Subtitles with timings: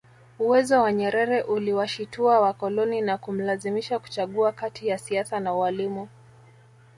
[0.39, 6.07] Uwezo wa Nyerere uliwashitua wakoloni na kumlazimisha kuchagua kati ya siasa na ualimu